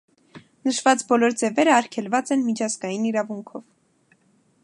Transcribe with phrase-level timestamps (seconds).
[0.69, 3.67] Նշված բոլոր ձևերը արգելված են միջազգային իրավունքով։